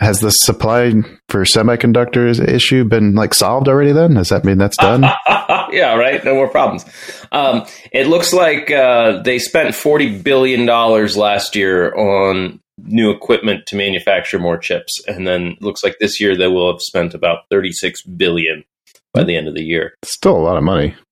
has 0.00 0.20
the 0.20 0.30
supply 0.30 0.92
for 1.28 1.44
semiconductors 1.44 2.46
issue 2.46 2.84
been 2.84 3.14
like 3.14 3.34
solved 3.34 3.68
already? 3.68 3.92
Then 3.92 4.14
does 4.14 4.28
that 4.28 4.44
mean 4.44 4.58
that's 4.58 4.76
done? 4.76 5.02
yeah, 5.72 5.94
right. 5.94 6.24
No 6.24 6.34
more 6.34 6.48
problems. 6.48 6.84
Um, 7.32 7.66
it 7.92 8.06
looks 8.06 8.32
like 8.32 8.70
uh, 8.70 9.22
they 9.22 9.38
spent 9.38 9.74
forty 9.74 10.20
billion 10.20 10.66
dollars 10.66 11.16
last 11.16 11.56
year 11.56 11.94
on 11.94 12.60
new 12.78 13.10
equipment 13.10 13.66
to 13.66 13.76
manufacture 13.76 14.38
more 14.38 14.58
chips, 14.58 14.92
and 15.06 15.26
then 15.26 15.48
it 15.48 15.62
looks 15.62 15.82
like 15.82 15.96
this 15.98 16.20
year 16.20 16.36
they 16.36 16.48
will 16.48 16.72
have 16.72 16.80
spent 16.80 17.14
about 17.14 17.40
thirty-six 17.50 18.02
billion 18.02 18.64
by 19.12 19.24
the 19.24 19.36
end 19.36 19.48
of 19.48 19.54
the 19.54 19.64
year. 19.64 19.94
Still 20.04 20.36
a 20.36 20.38
lot 20.38 20.56
of 20.56 20.64
money. 20.64 20.94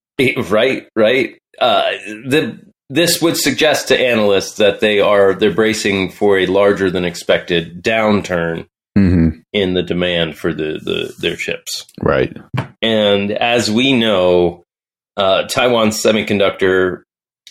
Right, 0.49 0.89
right. 0.97 1.39
Uh, 1.61 1.91
the 2.07 2.59
this 2.89 3.21
would 3.21 3.37
suggest 3.37 3.89
to 3.89 4.01
analysts 4.01 4.57
that 4.57 4.81
they 4.81 5.01
are 5.01 5.35
they're 5.35 5.53
bracing 5.53 6.11
for 6.11 6.39
a 6.39 6.47
larger 6.47 6.91
than 6.91 7.05
expected 7.05 7.83
downturn 7.83 8.67
in 9.53 9.75
the 9.75 9.83
demand 9.83 10.37
for 10.37 10.53
the, 10.53 10.81
the 10.83 11.15
their 11.19 11.37
chips. 11.37 11.87
Right. 12.01 12.37
And 12.83 13.33
as 13.33 13.71
we 13.71 13.93
know, 13.93 14.65
uh, 15.17 15.45
Taiwan 15.45 15.89
Semiconductor, 15.89 17.03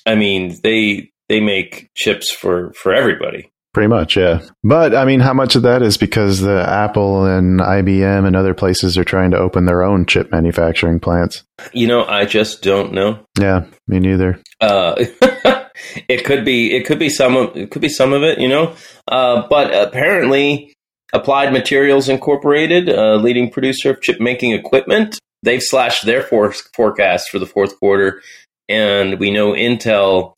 I 0.05 0.15
mean, 0.15 0.57
they 0.63 1.11
they 1.29 1.39
make 1.39 1.89
chips 1.95 2.31
for 2.31 2.73
for 2.73 2.93
everybody. 2.93 3.51
Pretty 3.73 3.89
much, 3.89 4.15
yeah. 4.15 4.39
But 4.63 4.95
I 4.95 5.03
mean, 5.03 5.19
how 5.19 5.33
much 5.33 5.57
of 5.57 5.63
that 5.63 5.81
is 5.81 5.97
because 5.97 6.39
the 6.39 6.63
Apple 6.65 7.25
and 7.25 7.59
IBM 7.59 8.25
and 8.25 8.33
other 8.33 8.53
places 8.53 8.97
are 8.97 9.03
trying 9.03 9.31
to 9.31 9.37
open 9.37 9.65
their 9.65 9.83
own 9.83 10.05
chip 10.05 10.31
manufacturing 10.31 11.01
plants? 11.01 11.43
You 11.73 11.87
know, 11.87 12.05
I 12.05 12.23
just 12.23 12.61
don't 12.61 12.93
know. 12.93 13.25
Yeah, 13.37 13.65
me 13.85 13.99
neither. 13.99 14.41
Uh, 14.61 14.95
it 16.07 16.23
could 16.23 16.45
be 16.45 16.73
it 16.73 16.85
could 16.85 16.99
be 16.99 17.09
some 17.09 17.35
of 17.35 17.57
it 17.57 17.71
could 17.71 17.81
be 17.81 17.89
some 17.89 18.13
of 18.13 18.23
it, 18.23 18.39
you 18.39 18.47
know. 18.47 18.75
Uh, 19.09 19.45
but 19.49 19.73
apparently, 19.75 20.74
Applied 21.15 21.53
Materials 21.53 22.09
Incorporated, 22.09 22.89
uh, 22.89 23.15
leading 23.15 23.49
producer 23.49 23.91
of 23.91 24.01
chip 24.01 24.19
making 24.19 24.51
equipment, 24.51 25.17
they've 25.43 25.63
slashed 25.63 26.05
their 26.05 26.21
for- 26.21 26.53
forecast 26.75 27.29
for 27.29 27.39
the 27.39 27.45
fourth 27.45 27.79
quarter, 27.79 28.21
and 28.67 29.17
we 29.19 29.31
know 29.31 29.53
Intel. 29.53 30.33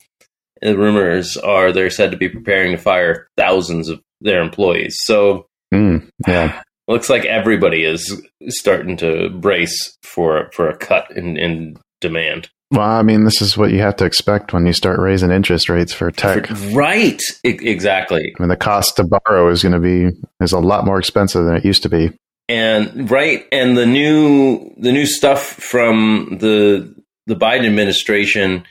The 0.62 0.76
rumors 0.76 1.36
are 1.36 1.72
they're 1.72 1.90
said 1.90 2.10
to 2.10 2.16
be 2.16 2.28
preparing 2.28 2.72
to 2.72 2.78
fire 2.78 3.28
thousands 3.36 3.88
of 3.88 4.00
their 4.20 4.40
employees. 4.40 4.96
So 5.04 5.46
Mm, 5.74 6.08
yeah. 6.26 6.62
Looks 6.88 7.10
like 7.10 7.26
everybody 7.26 7.84
is 7.84 8.22
starting 8.48 8.96
to 8.98 9.28
brace 9.28 9.98
for 10.02 10.50
for 10.54 10.68
a 10.70 10.76
cut 10.76 11.10
in, 11.14 11.36
in 11.36 11.76
demand. 12.00 12.48
Well, 12.70 12.82
I 12.82 13.02
mean, 13.02 13.24
this 13.24 13.40
is 13.40 13.56
what 13.56 13.70
you 13.70 13.80
have 13.80 13.96
to 13.96 14.04
expect 14.04 14.52
when 14.52 14.66
you 14.66 14.74
start 14.74 14.98
raising 14.98 15.30
interest 15.30 15.70
rates 15.70 15.92
for 15.92 16.10
tech. 16.10 16.50
Right. 16.72 17.20
Exactly. 17.42 18.34
I 18.38 18.42
mean, 18.42 18.50
the 18.50 18.56
cost 18.56 18.96
to 18.96 19.04
borrow 19.04 19.48
is 19.48 19.62
going 19.62 19.72
to 19.72 19.80
be 19.80 20.10
is 20.40 20.52
a 20.52 20.58
lot 20.58 20.84
more 20.84 20.98
expensive 20.98 21.46
than 21.46 21.56
it 21.56 21.64
used 21.64 21.82
to 21.84 21.88
be. 21.88 22.12
And 22.50 23.10
right, 23.10 23.46
and 23.52 23.76
the 23.76 23.84
new 23.84 24.72
the 24.78 24.90
new 24.90 25.04
stuff 25.04 25.42
from 25.42 26.38
the 26.40 26.94
the 27.26 27.36
Biden 27.36 27.66
administration, 27.66 28.64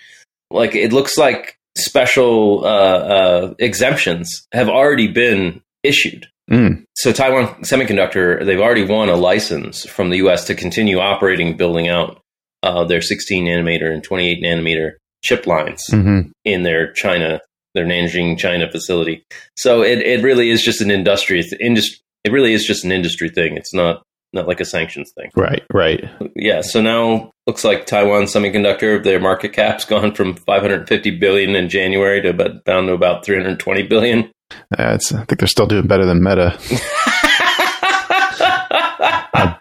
like 0.50 0.75
it 0.75 0.92
looks 0.92 1.16
like 1.16 1.58
special 1.77 2.66
uh, 2.66 2.68
uh, 2.68 3.54
exemptions 3.60 4.48
have 4.51 4.68
already 4.68 5.08
been 5.08 5.62
issued. 5.84 6.27
Mm. 6.50 6.86
So 6.96 7.12
Taiwan 7.12 7.48
Semiconductor, 7.62 8.44
they've 8.44 8.60
already 8.60 8.86
won 8.86 9.10
a 9.10 9.16
license 9.16 9.86
from 9.86 10.10
the 10.10 10.18
U.S. 10.18 10.46
to 10.46 10.56
continue 10.56 10.98
operating, 11.00 11.56
building 11.56 11.88
out 11.88 12.24
uh, 12.64 12.84
their 12.84 13.02
16 13.02 13.46
nanometer 13.46 13.92
and 13.92 14.04
28 14.04 14.44
nanometer 14.44 14.94
chip 15.24 15.48
lines 15.48 15.84
hmm 15.90 16.22
in 16.46 16.64
their 16.64 16.94
China, 16.94 17.42
their 17.74 17.86
Nanjing, 17.86 18.38
China 18.38 18.72
facility. 18.72 19.26
So 19.58 19.82
it, 19.82 20.00
it 20.00 20.24
really 20.24 20.50
is 20.50 20.62
just 20.64 20.80
an 20.80 20.90
industry, 20.90 21.44
industry. 21.60 22.00
It 22.24 22.32
really 22.32 22.54
is 22.54 22.66
just 22.66 22.86
an 22.86 22.92
industry 22.94 23.30
thing. 23.30 23.58
It's 23.58 23.74
not 23.74 24.02
not 24.34 24.48
like 24.48 24.60
a 24.60 24.66
sanctions 24.66 25.12
thing. 25.12 25.32
Right, 25.36 25.64
right. 25.74 26.04
Yeah. 26.36 26.62
So 26.62 26.82
now 26.82 27.32
looks 27.48 27.64
like 27.64 27.86
Taiwan 27.86 28.24
Semiconductor, 28.24 29.04
their 29.04 29.20
market 29.20 29.54
cap's 29.54 29.86
gone 29.86 30.14
from 30.14 30.36
550 30.36 31.12
billion 31.18 31.56
in 31.56 31.70
January 31.70 32.22
to 32.22 32.30
about 32.30 32.64
down 32.66 32.88
to 32.88 32.94
about 32.94 33.26
320 33.26 33.84
billion. 33.84 34.32
Uh, 34.78 34.94
it's, 34.96 35.14
I 35.14 35.24
think 35.26 35.40
they're 35.40 35.48
still 35.48 35.66
doing 35.66 35.88
better 35.88 36.06
than 36.06 36.24
Meta. 36.24 36.58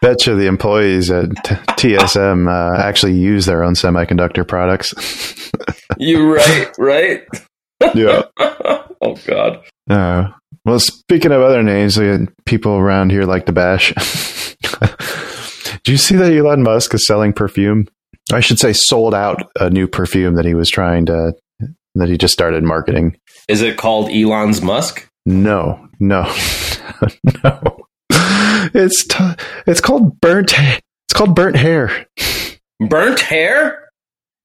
Bet 0.00 0.26
you 0.26 0.35
the 0.35 0.47
employees 0.47 1.11
at 1.11 1.31
TSM 1.31 2.49
uh, 2.49 2.81
actually 2.81 3.15
use 3.15 3.47
their 3.47 3.62
own 3.62 3.75
semiconductor 3.75 4.47
products. 4.47 4.95
You're 5.99 6.35
right, 6.35 6.71
right? 6.79 7.26
yeah. 7.95 8.23
oh 8.38 9.17
God. 9.26 9.62
Uh, 9.88 10.29
well, 10.65 10.79
speaking 10.81 11.33
of 11.33 11.43
other 11.43 11.62
names, 11.62 11.99
people 12.45 12.73
around 12.73 13.11
here 13.11 13.25
like 13.25 13.47
to 13.47 13.53
bash. 13.53 13.93
Do 15.85 15.93
you 15.93 15.99
see 15.99 16.17
that 16.17 16.33
Elon 16.33 16.62
Musk 16.62 16.95
is 16.95 17.07
selling 17.07 17.33
perfume? 17.33 17.87
I 18.33 18.41
should 18.41 18.59
say, 18.59 18.73
sold 18.73 19.15
out 19.15 19.50
a 19.61 19.71
new 19.71 19.87
perfume 19.87 20.35
that 20.35 20.45
he 20.45 20.55
was 20.55 20.69
trying 20.69 21.07
to 21.07 21.35
that 21.95 22.09
he 22.09 22.19
just 22.19 22.35
started 22.35 22.65
marketing. 22.65 23.17
Is 23.49 23.62
it 23.62 23.76
called 23.76 24.11
Elon's 24.11 24.61
Musk? 24.61 25.09
No, 25.25 25.88
no, 26.00 26.23
no. 27.45 27.75
It's 28.76 29.06
t- 29.06 29.30
it's 29.66 29.80
called 29.80 30.21
burnt. 30.21 30.52
Ha- 30.52 30.78
it's 31.09 31.14
called 31.14 31.35
burnt 31.35 31.56
hair. 31.56 32.06
Burnt 32.80 33.21
hair? 33.21 33.88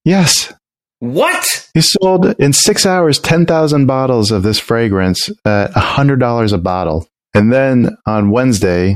Yes, 0.05 0.51
What? 1.00 1.69
he 1.73 1.81
sold 1.81 2.25
in 2.39 2.53
six 2.53 2.85
hours 2.85 3.19
ten 3.19 3.45
thousand 3.45 3.85
bottles 3.88 4.31
of 4.31 4.43
this 4.43 4.57
fragrance 4.59 5.29
at 5.45 5.71
hundred 5.73 6.19
dollars 6.19 6.53
a 6.53 6.57
bottle, 6.57 7.07
and 7.33 7.51
then 7.51 7.97
on 8.05 8.31
Wednesday 8.31 8.95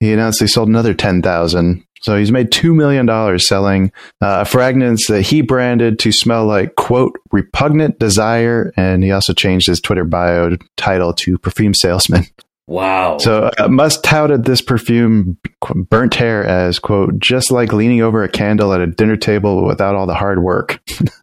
he 0.00 0.12
announced 0.12 0.40
he 0.40 0.46
sold 0.46 0.68
another 0.68 0.94
ten 0.94 1.20
thousand. 1.22 1.84
So 2.02 2.16
he's 2.16 2.30
made 2.30 2.52
two 2.52 2.74
million 2.74 3.06
dollars 3.06 3.48
selling 3.48 3.90
uh, 4.22 4.38
a 4.42 4.44
fragrance 4.44 5.08
that 5.08 5.22
he 5.22 5.42
branded 5.42 5.98
to 5.98 6.12
smell 6.12 6.46
like 6.46 6.76
quote 6.76 7.16
repugnant 7.32 7.98
desire, 7.98 8.72
and 8.76 9.02
he 9.02 9.10
also 9.10 9.32
changed 9.34 9.66
his 9.66 9.80
Twitter 9.80 10.04
bio 10.04 10.56
title 10.76 11.12
to 11.14 11.36
perfume 11.38 11.74
salesman. 11.74 12.24
Wow. 12.68 13.16
So 13.16 13.50
uh, 13.58 13.68
Musk 13.68 14.02
touted 14.02 14.44
this 14.44 14.60
perfume, 14.60 15.38
burnt 15.74 16.14
hair, 16.14 16.44
as 16.44 16.78
quote 16.78 17.18
just 17.18 17.50
like 17.50 17.72
leaning 17.72 18.02
over 18.02 18.22
a 18.22 18.28
candle 18.28 18.74
at 18.74 18.82
a 18.82 18.86
dinner 18.86 19.16
table 19.16 19.64
without 19.64 19.94
all 19.94 20.06
the 20.06 20.14
hard 20.14 20.42
work. 20.42 20.78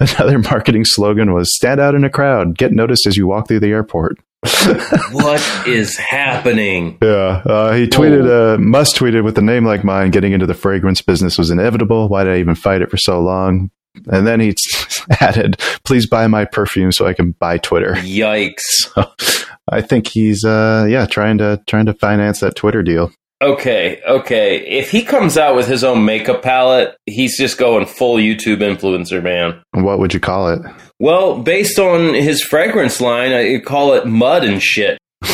Another 0.00 0.38
marketing 0.38 0.84
slogan 0.84 1.34
was 1.34 1.54
"Stand 1.56 1.80
out 1.80 1.96
in 1.96 2.04
a 2.04 2.10
crowd, 2.10 2.56
get 2.56 2.72
noticed 2.72 3.08
as 3.08 3.16
you 3.16 3.26
walk 3.26 3.48
through 3.48 3.60
the 3.60 3.72
airport." 3.72 4.18
what 5.10 5.42
is 5.66 5.96
happening? 5.96 6.96
Yeah, 7.02 7.42
uh, 7.44 7.72
he 7.72 7.88
tweeted. 7.88 8.28
Uh, 8.30 8.58
Musk 8.58 8.94
tweeted, 8.94 9.24
"With 9.24 9.36
a 9.36 9.42
name 9.42 9.64
like 9.64 9.82
mine, 9.82 10.12
getting 10.12 10.32
into 10.32 10.46
the 10.46 10.54
fragrance 10.54 11.02
business 11.02 11.36
was 11.36 11.50
inevitable. 11.50 12.08
Why 12.08 12.22
did 12.22 12.34
I 12.34 12.38
even 12.38 12.54
fight 12.54 12.82
it 12.82 12.90
for 12.90 12.98
so 12.98 13.20
long?" 13.20 13.72
And 14.06 14.28
then 14.28 14.38
he 14.38 14.54
added, 15.20 15.58
"Please 15.84 16.06
buy 16.06 16.28
my 16.28 16.44
perfume 16.44 16.92
so 16.92 17.04
I 17.04 17.14
can 17.14 17.32
buy 17.32 17.58
Twitter." 17.58 17.94
Yikes. 17.94 19.48
I 19.74 19.80
think 19.80 20.06
he's, 20.06 20.44
uh, 20.44 20.86
yeah, 20.88 21.06
trying 21.06 21.38
to 21.38 21.60
trying 21.66 21.86
to 21.86 21.94
finance 21.94 22.40
that 22.40 22.54
Twitter 22.56 22.82
deal. 22.82 23.10
Okay, 23.42 24.00
okay. 24.08 24.58
If 24.66 24.90
he 24.90 25.02
comes 25.02 25.36
out 25.36 25.56
with 25.56 25.66
his 25.66 25.82
own 25.84 26.04
makeup 26.04 26.40
palette, 26.42 26.96
he's 27.06 27.36
just 27.36 27.58
going 27.58 27.84
full 27.84 28.16
YouTube 28.16 28.58
influencer, 28.58 29.22
man. 29.22 29.60
What 29.72 29.98
would 29.98 30.14
you 30.14 30.20
call 30.20 30.48
it? 30.50 30.62
Well, 31.00 31.42
based 31.42 31.78
on 31.78 32.14
his 32.14 32.42
fragrance 32.42 33.00
line, 33.00 33.32
I 33.32 33.58
call 33.58 33.94
it 33.94 34.06
mud 34.06 34.44
and 34.44 34.62
shit, 34.62 34.98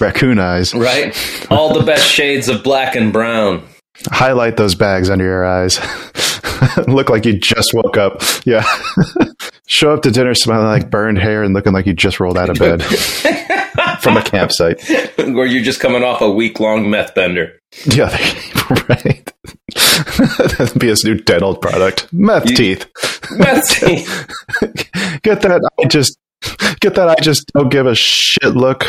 Raccoon 0.00 0.38
eyes. 0.38 0.74
right? 0.74 1.14
All 1.50 1.74
the 1.74 1.84
best 1.84 2.08
shades 2.08 2.48
of 2.48 2.62
black 2.64 2.96
and 2.96 3.12
brown. 3.12 3.62
Highlight 4.06 4.56
those 4.56 4.74
bags 4.74 5.08
under 5.10 5.24
your 5.24 5.44
eyes. 5.44 5.78
Look 6.88 7.08
like 7.10 7.24
you 7.24 7.38
just 7.38 7.72
woke 7.74 7.96
up. 7.96 8.22
Yeah. 8.44 8.64
Show 9.68 9.92
up 9.92 10.02
to 10.02 10.10
dinner 10.10 10.34
smelling 10.34 10.66
like 10.66 10.90
burned 10.90 11.18
hair 11.18 11.42
and 11.42 11.52
looking 11.52 11.72
like 11.72 11.86
you 11.86 11.92
just 11.92 12.20
rolled 12.20 12.38
out 12.38 12.48
of 12.50 12.58
bed 12.58 12.82
from 14.00 14.16
a 14.16 14.22
campsite. 14.22 14.88
Or 15.18 15.44
you're 15.44 15.64
just 15.64 15.80
coming 15.80 16.04
off 16.04 16.20
a 16.20 16.30
week 16.30 16.60
long 16.60 16.88
meth 16.88 17.14
bender. 17.16 17.60
Yeah, 17.84 18.10
right. 18.88 19.32
That'd 20.58 20.78
be 20.78 20.86
his 20.86 21.04
new 21.04 21.16
dental 21.16 21.56
product. 21.56 22.12
Meth 22.12 22.48
You- 22.48 22.56
teeth. 22.56 22.86
Meth 23.32 23.68
teeth. 23.80 24.26
Get 25.22 25.42
that 25.42 25.68
I 25.80 25.84
just 25.88 26.16
get 26.80 26.94
that 26.94 27.08
I 27.08 27.14
just 27.20 27.50
don't 27.54 27.70
give 27.70 27.86
a 27.86 27.94
shit 27.96 28.54
look. 28.54 28.84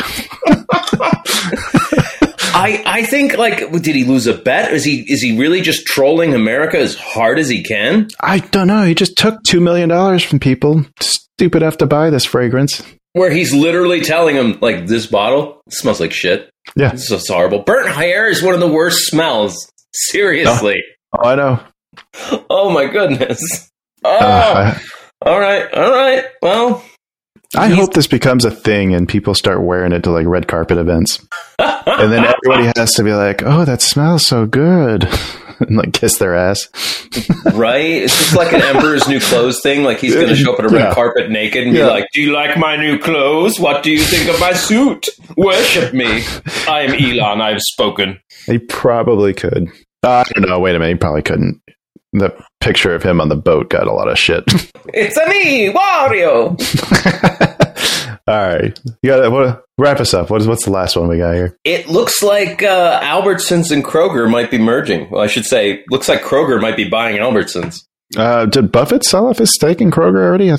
I, 2.58 2.82
I 2.84 3.02
think 3.04 3.36
like 3.38 3.58
did 3.70 3.94
he 3.94 4.04
lose 4.04 4.26
a 4.26 4.34
bet? 4.34 4.72
Is 4.72 4.84
he 4.84 5.00
is 5.10 5.22
he 5.22 5.38
really 5.38 5.60
just 5.60 5.86
trolling 5.86 6.34
America 6.34 6.78
as 6.78 6.96
hard 6.96 7.38
as 7.38 7.48
he 7.48 7.62
can? 7.62 8.08
I 8.20 8.40
don't 8.40 8.66
know. 8.66 8.82
He 8.84 8.94
just 8.94 9.16
took 9.16 9.42
two 9.44 9.60
million 9.60 9.88
dollars 9.88 10.22
from 10.22 10.40
people 10.40 10.84
stupid 11.00 11.62
enough 11.62 11.78
to 11.78 11.86
buy 11.86 12.10
this 12.10 12.24
fragrance. 12.24 12.82
Where 13.12 13.30
he's 13.30 13.54
literally 13.54 14.00
telling 14.00 14.36
them 14.36 14.58
like 14.60 14.86
this 14.86 15.06
bottle 15.06 15.60
smells 15.70 16.00
like 16.00 16.12
shit. 16.12 16.50
Yeah. 16.76 16.90
This 16.90 17.10
is 17.10 17.28
horrible. 17.28 17.60
Burnt 17.62 17.88
hair 17.90 18.28
is 18.28 18.42
one 18.42 18.54
of 18.54 18.60
the 18.60 18.70
worst 18.70 19.06
smells. 19.08 19.70
Seriously. 19.92 20.82
Oh, 21.16 21.28
I 21.28 21.34
know. 21.34 21.60
Oh, 22.50 22.70
my 22.70 22.86
goodness. 22.86 23.70
Oh, 24.04 24.10
Uh, 24.10 24.78
all 25.22 25.40
right, 25.40 25.72
all 25.74 25.90
right. 25.90 26.24
Well, 26.42 26.84
I, 27.56 27.68
He's- 27.68 27.78
hope 27.78 27.94
this 27.94 28.06
becomes 28.06 28.44
a 28.44 28.50
thing 28.50 28.94
and 28.94 29.08
people 29.08 29.34
start 29.34 29.62
wearing 29.62 29.92
it 29.92 30.02
to 30.04 30.10
like 30.10 30.26
red 30.26 30.48
carpet 30.48 30.78
events. 30.78 31.24
And 31.88 32.12
then 32.12 32.24
everybody 32.24 32.70
has 32.76 32.92
to 32.92 33.02
be 33.02 33.12
like, 33.12 33.42
"Oh, 33.42 33.64
that 33.64 33.82
smells 33.82 34.24
so 34.24 34.46
good," 34.46 35.04
and 35.58 35.76
like 35.76 35.92
kiss 35.92 36.18
their 36.18 36.36
ass. 36.36 36.68
right? 37.54 37.80
It's 38.04 38.16
just 38.16 38.36
like 38.36 38.52
an 38.52 38.60
Emperor's 38.62 39.08
New 39.08 39.18
Clothes 39.18 39.60
thing. 39.62 39.82
Like 39.82 39.98
he's 39.98 40.14
going 40.14 40.28
to 40.28 40.36
show 40.36 40.52
up 40.52 40.60
at 40.60 40.66
a 40.66 40.68
red 40.68 40.80
Yeah. 40.88 40.94
carpet 40.94 41.28
naked 41.30 41.66
and 41.66 41.74
Yeah. 41.74 41.86
be 41.86 41.90
like, 41.90 42.06
"Do 42.12 42.20
you 42.20 42.32
like 42.32 42.56
my 42.56 42.76
new 42.76 42.98
clothes? 43.00 43.58
What 43.58 43.82
do 43.82 43.90
you 43.90 43.98
think 44.00 44.28
of 44.32 44.38
my 44.38 44.52
suit? 44.52 45.08
Worship 45.36 45.92
me. 45.92 46.22
I 46.68 46.82
am 46.82 46.94
Elon. 46.94 47.40
I've 47.40 47.62
spoken." 47.62 48.20
He 48.46 48.58
probably 48.58 49.32
could. 49.34 49.66
Uh, 50.04 50.22
I 50.24 50.32
don't 50.38 50.48
know. 50.48 50.60
Wait 50.60 50.76
a 50.76 50.78
minute. 50.78 50.92
He 50.92 50.98
probably 50.98 51.22
couldn't. 51.22 51.60
The 52.12 52.34
picture 52.60 52.94
of 52.94 53.02
him 53.02 53.20
on 53.20 53.28
the 53.28 53.36
boat 53.36 53.68
got 53.70 53.86
a 53.86 53.92
lot 53.92 54.08
of 54.08 54.18
shit. 54.18 54.44
It's 54.94 55.18
a 55.18 55.28
me, 55.28 55.70
Wario. 55.70 56.56
All 58.26 58.46
right, 58.46 58.78
you 59.02 59.10
got 59.10 59.20
to 59.20 59.62
wrap 59.76 60.00
us 60.00 60.14
up. 60.14 60.30
What 60.30 60.40
is 60.40 60.46
what's 60.46 60.64
the 60.64 60.70
last 60.70 60.96
one 60.96 61.08
we 61.08 61.18
got 61.18 61.34
here? 61.34 61.58
It 61.64 61.88
looks 61.88 62.22
like 62.22 62.62
uh, 62.62 62.98
Albertsons 63.02 63.70
and 63.70 63.84
Kroger 63.84 64.30
might 64.30 64.50
be 64.50 64.56
merging. 64.56 65.10
Well, 65.10 65.22
I 65.22 65.26
should 65.26 65.44
say, 65.44 65.84
looks 65.90 66.08
like 66.08 66.22
Kroger 66.22 66.58
might 66.58 66.76
be 66.76 66.88
buying 66.88 67.18
Albertsons. 67.18 67.84
Uh, 68.16 68.46
did 68.46 68.72
Buffett 68.72 69.04
sell 69.04 69.26
off 69.26 69.38
his 69.38 69.54
stake 69.54 69.80
in 69.82 69.90
Kroger 69.90 70.22
already? 70.22 70.54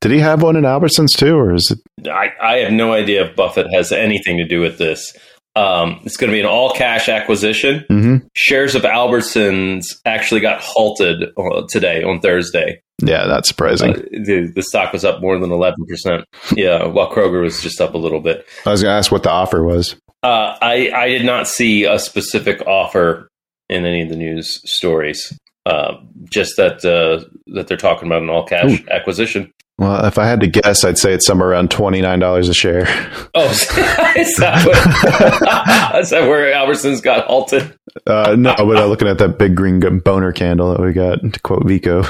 Did 0.00 0.10
he 0.10 0.18
have 0.20 0.42
one 0.42 0.56
in 0.56 0.64
Albertsons 0.64 1.14
too, 1.16 1.36
or 1.36 1.54
is 1.54 1.70
it? 1.70 2.08
I, 2.10 2.32
I 2.40 2.56
have 2.58 2.72
no 2.72 2.92
idea 2.94 3.26
if 3.26 3.36
Buffett 3.36 3.66
has 3.74 3.92
anything 3.92 4.38
to 4.38 4.46
do 4.46 4.60
with 4.60 4.78
this. 4.78 5.14
Um, 5.56 6.00
it's 6.04 6.16
going 6.16 6.30
to 6.30 6.34
be 6.34 6.40
an 6.40 6.46
all 6.46 6.72
cash 6.72 7.08
acquisition. 7.08 7.84
Mm-hmm. 7.90 8.26
Shares 8.34 8.74
of 8.74 8.82
Albertsons 8.82 9.86
actually 10.04 10.40
got 10.40 10.60
halted 10.60 11.30
uh, 11.36 11.62
today 11.68 12.02
on 12.02 12.20
Thursday. 12.20 12.80
Yeah, 13.02 13.26
that's 13.26 13.48
surprising. 13.48 13.90
Uh, 13.90 14.02
the, 14.24 14.52
the 14.54 14.62
stock 14.62 14.92
was 14.92 15.04
up 15.04 15.20
more 15.20 15.38
than 15.38 15.50
11%. 15.50 16.24
Yeah, 16.56 16.86
while 16.86 17.10
Kroger 17.10 17.42
was 17.42 17.62
just 17.62 17.80
up 17.80 17.94
a 17.94 17.98
little 17.98 18.20
bit. 18.20 18.46
I 18.66 18.70
was 18.70 18.82
going 18.82 18.92
to 18.92 18.96
ask 18.96 19.12
what 19.12 19.22
the 19.22 19.30
offer 19.30 19.62
was. 19.64 19.96
Uh, 20.22 20.56
I, 20.60 20.90
I 20.94 21.08
did 21.08 21.24
not 21.24 21.46
see 21.46 21.84
a 21.84 21.98
specific 21.98 22.66
offer 22.66 23.28
in 23.68 23.84
any 23.84 24.02
of 24.02 24.08
the 24.08 24.16
news 24.16 24.60
stories. 24.64 25.38
Uh, 25.66 25.96
just 26.30 26.56
that 26.58 26.84
uh, 26.84 27.24
that 27.46 27.68
they're 27.68 27.78
talking 27.78 28.06
about 28.06 28.22
an 28.22 28.28
all 28.28 28.44
cash 28.44 28.84
acquisition. 28.90 29.50
Well, 29.78 30.04
if 30.06 30.18
I 30.18 30.26
had 30.26 30.40
to 30.40 30.46
guess, 30.46 30.84
I'd 30.84 30.98
say 30.98 31.12
it's 31.12 31.26
somewhere 31.26 31.48
around 31.50 31.70
twenty 31.70 32.00
nine 32.00 32.20
dollars 32.20 32.48
a 32.48 32.54
share. 32.54 32.86
Oh, 33.36 33.50
is 34.16 34.36
that, 34.36 34.64
what, 34.64 35.96
is 36.00 36.10
that 36.10 36.28
where 36.28 36.54
Albertsons 36.54 37.02
got 37.02 37.26
halted? 37.26 37.76
Uh, 38.06 38.36
no, 38.38 38.54
but 38.56 38.76
uh, 38.76 38.86
looking 38.86 39.08
at 39.08 39.18
that 39.18 39.38
big 39.40 39.56
green 39.56 39.80
boner 39.98 40.30
candle 40.30 40.72
that 40.72 40.80
we 40.80 40.92
got, 40.92 41.20
to 41.20 41.40
quote 41.40 41.66
Vico, 41.66 42.02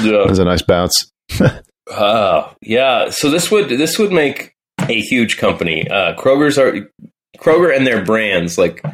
Yeah. 0.00 0.28
was 0.28 0.38
a 0.38 0.44
nice 0.44 0.62
bounce. 0.62 1.10
Oh, 1.90 2.54
yeah. 2.62 3.10
So 3.10 3.30
this 3.30 3.50
would 3.50 3.68
this 3.68 3.98
would 3.98 4.12
make 4.12 4.54
a 4.78 5.00
huge 5.00 5.38
company. 5.38 5.88
Uh, 5.90 6.14
Kroger's 6.14 6.56
are 6.56 6.88
Kroger 7.38 7.74
and 7.76 7.84
their 7.84 8.04
brands 8.04 8.56
like 8.56 8.84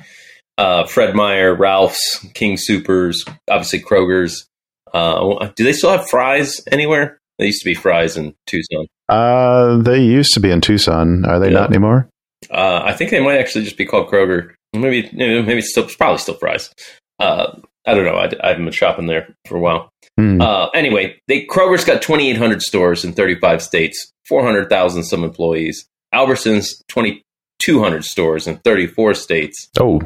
uh, 0.56 0.86
Fred 0.86 1.14
Meyer, 1.14 1.54
Ralph's, 1.54 2.24
King 2.32 2.56
Supers, 2.56 3.22
obviously 3.50 3.80
Kroger's. 3.82 4.48
Uh, 4.94 5.48
do 5.56 5.64
they 5.64 5.74
still 5.74 5.90
have 5.90 6.08
Fry's 6.08 6.62
anywhere? 6.72 7.20
They 7.38 7.46
used 7.46 7.60
to 7.60 7.64
be 7.64 7.74
Fry's 7.74 8.16
in 8.16 8.34
Tucson. 8.46 8.86
Uh, 9.08 9.78
they 9.78 10.02
used 10.02 10.34
to 10.34 10.40
be 10.40 10.50
in 10.50 10.60
Tucson. 10.60 11.24
Are 11.24 11.38
they 11.38 11.48
Yeah. 11.48 11.60
not 11.60 11.70
anymore? 11.70 12.08
Uh, 12.50 12.82
I 12.84 12.92
think 12.92 13.10
they 13.10 13.20
might 13.20 13.38
actually 13.38 13.64
just 13.64 13.76
be 13.76 13.84
called 13.86 14.08
Kroger. 14.08 14.52
Maybe 14.72 15.08
maybe 15.12 15.58
it's 15.58 15.70
still 15.70 15.84
it's 15.84 15.96
probably 15.96 16.18
still 16.18 16.34
Fry's. 16.34 16.70
Uh, 17.18 17.56
I 17.86 17.94
don't 17.94 18.04
know. 18.04 18.16
I, 18.16 18.30
I 18.44 18.48
haven't 18.48 18.64
been 18.64 18.72
shopping 18.72 19.06
there 19.06 19.34
for 19.46 19.56
a 19.56 19.60
while. 19.60 19.90
Hmm. 20.18 20.40
Uh, 20.40 20.68
anyway, 20.70 21.18
they 21.26 21.46
Kroger's 21.46 21.84
got 21.84 22.02
2,800 22.02 22.60
stores 22.62 23.04
in 23.04 23.12
35 23.12 23.62
states, 23.62 24.10
400,000 24.28 25.04
some 25.04 25.24
employees. 25.24 25.86
Albertsons 26.14 26.66
2,200 26.88 28.04
stores 28.04 28.46
in 28.46 28.56
34 28.58 29.14
states, 29.14 29.68
oh, 29.80 30.00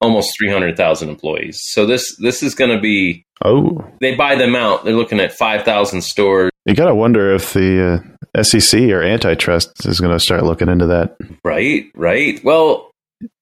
almost 0.00 0.30
300,000 0.38 1.08
employees. 1.08 1.58
So 1.62 1.86
this 1.86 2.16
this 2.18 2.42
is 2.42 2.54
going 2.54 2.70
to 2.74 2.80
be 2.80 3.24
oh, 3.44 3.84
they 4.00 4.14
buy 4.14 4.34
them 4.34 4.54
out. 4.56 4.84
They're 4.84 4.94
looking 4.94 5.20
at 5.20 5.32
5,000 5.32 6.02
stores. 6.02 6.50
You 6.66 6.74
gotta 6.74 6.94
wonder 6.94 7.34
if 7.34 7.52
the 7.52 8.02
uh, 8.36 8.42
SEC 8.42 8.80
or 8.90 9.02
antitrust 9.02 9.86
is 9.86 10.00
going 10.00 10.12
to 10.12 10.20
start 10.20 10.42
looking 10.44 10.68
into 10.68 10.86
that. 10.86 11.16
Right, 11.44 11.86
right. 11.94 12.42
Well, 12.44 12.90